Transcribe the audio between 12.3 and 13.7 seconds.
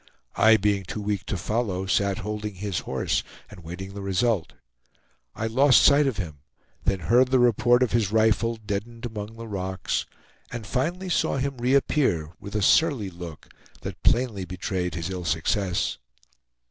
with a surly look